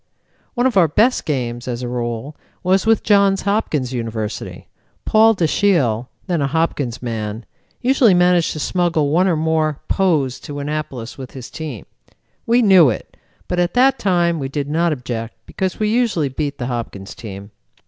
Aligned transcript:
"One 0.55 0.65
of 0.65 0.77
our 0.77 0.87
best 0.87 1.25
games, 1.25 1.67
as 1.67 1.83
a 1.83 1.87
rule, 1.87 2.35
was 2.63 2.87
with 2.87 3.03
Johns 3.03 3.43
Hopkins 3.43 3.93
University. 3.93 4.67
Paul 5.05 5.35
Dashiell, 5.35 6.07
then 6.25 6.41
a 6.41 6.47
Hopkins 6.47 7.03
man, 7.03 7.45
usually 7.81 8.15
managed 8.15 8.51
to 8.53 8.59
smuggle 8.59 9.11
one 9.11 9.27
or 9.27 9.35
more 9.35 9.79
Poes 9.89 10.39
to 10.39 10.57
Annapolis 10.57 11.19
with 11.19 11.33
his 11.33 11.51
team. 11.51 11.85
We 12.47 12.63
knew 12.63 12.89
it, 12.89 13.15
but 13.47 13.59
at 13.59 13.75
that 13.75 13.99
time 13.99 14.39
we 14.39 14.49
did 14.49 14.67
not 14.67 14.91
object 14.91 15.35
because 15.45 15.79
we 15.79 15.89
usually 15.89 16.29
beat 16.29 16.57
the 16.57 16.65
Hopkins 16.65 17.13
team. 17.13 17.51